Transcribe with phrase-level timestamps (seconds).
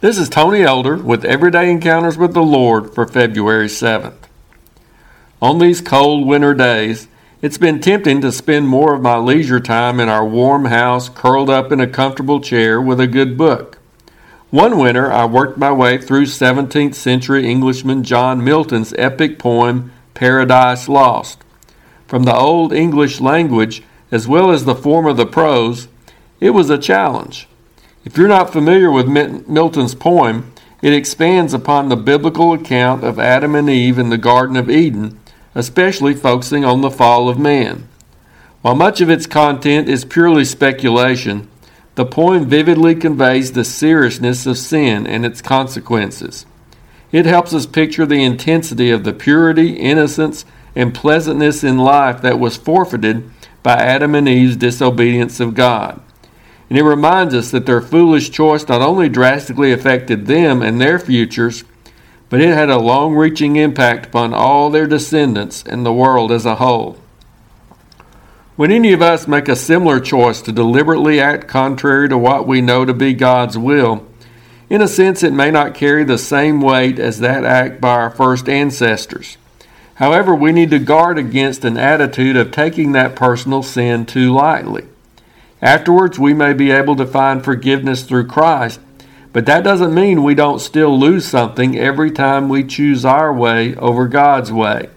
[0.00, 4.14] This is Tony Elder with Everyday Encounters with the Lord for February 7th.
[5.42, 7.06] On these cold winter days,
[7.42, 11.50] it's been tempting to spend more of my leisure time in our warm house curled
[11.50, 13.76] up in a comfortable chair with a good book.
[14.48, 20.88] One winter, I worked my way through 17th century Englishman John Milton's epic poem Paradise
[20.88, 21.44] Lost.
[22.06, 25.88] From the Old English language, as well as the form of the prose,
[26.40, 27.49] it was a challenge.
[28.02, 33.54] If you're not familiar with Milton's poem, it expands upon the biblical account of Adam
[33.54, 35.20] and Eve in the Garden of Eden,
[35.54, 37.86] especially focusing on the fall of man.
[38.62, 41.48] While much of its content is purely speculation,
[41.94, 46.46] the poem vividly conveys the seriousness of sin and its consequences.
[47.12, 52.38] It helps us picture the intensity of the purity, innocence, and pleasantness in life that
[52.38, 53.28] was forfeited
[53.62, 56.00] by Adam and Eve's disobedience of God.
[56.70, 61.00] And it reminds us that their foolish choice not only drastically affected them and their
[61.00, 61.64] futures,
[62.28, 66.46] but it had a long reaching impact upon all their descendants and the world as
[66.46, 66.96] a whole.
[68.54, 72.60] When any of us make a similar choice to deliberately act contrary to what we
[72.60, 74.06] know to be God's will,
[74.68, 78.10] in a sense it may not carry the same weight as that act by our
[78.10, 79.38] first ancestors.
[79.94, 84.84] However, we need to guard against an attitude of taking that personal sin too lightly.
[85.62, 88.80] Afterwards, we may be able to find forgiveness through Christ,
[89.32, 93.76] but that doesn't mean we don't still lose something every time we choose our way
[93.76, 94.88] over God's way.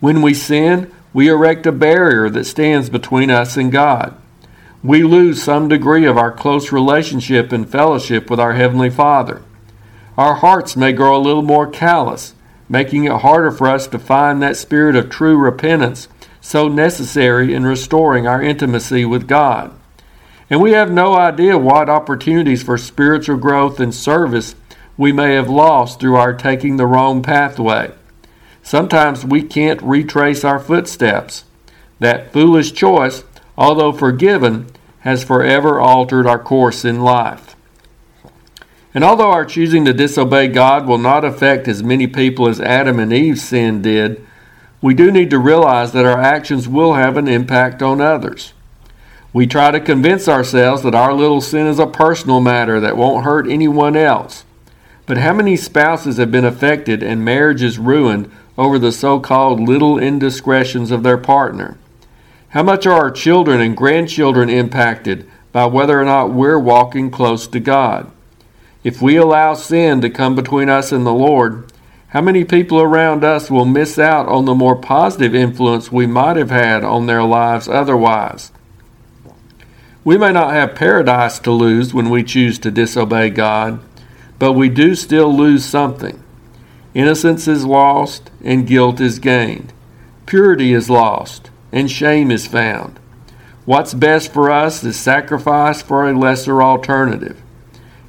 [0.00, 4.16] When we sin, we erect a barrier that stands between us and God.
[4.82, 9.42] We lose some degree of our close relationship and fellowship with our Heavenly Father.
[10.16, 12.34] Our hearts may grow a little more callous,
[12.68, 16.08] making it harder for us to find that spirit of true repentance
[16.40, 19.72] so necessary in restoring our intimacy with God.
[20.52, 24.54] And we have no idea what opportunities for spiritual growth and service
[24.98, 27.90] we may have lost through our taking the wrong pathway.
[28.62, 31.44] Sometimes we can't retrace our footsteps.
[32.00, 33.24] That foolish choice,
[33.56, 34.66] although forgiven,
[35.00, 37.56] has forever altered our course in life.
[38.92, 42.98] And although our choosing to disobey God will not affect as many people as Adam
[42.98, 44.22] and Eve's sin did,
[44.82, 48.52] we do need to realize that our actions will have an impact on others.
[49.32, 53.24] We try to convince ourselves that our little sin is a personal matter that won't
[53.24, 54.44] hurt anyone else.
[55.06, 59.98] But how many spouses have been affected and marriages ruined over the so called little
[59.98, 61.78] indiscretions of their partner?
[62.50, 67.46] How much are our children and grandchildren impacted by whether or not we're walking close
[67.48, 68.10] to God?
[68.84, 71.72] If we allow sin to come between us and the Lord,
[72.08, 76.36] how many people around us will miss out on the more positive influence we might
[76.36, 78.52] have had on their lives otherwise?
[80.04, 83.80] We may not have paradise to lose when we choose to disobey God,
[84.38, 86.22] but we do still lose something.
[86.92, 89.72] Innocence is lost and guilt is gained.
[90.26, 92.98] Purity is lost and shame is found.
[93.64, 97.40] What's best for us is sacrifice for a lesser alternative.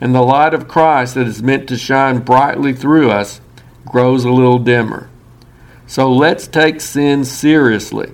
[0.00, 3.40] And the light of Christ that is meant to shine brightly through us
[3.84, 5.10] grows a little dimmer.
[5.88, 8.12] So let's take sin seriously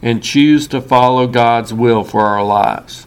[0.00, 3.06] and choose to follow God's will for our lives.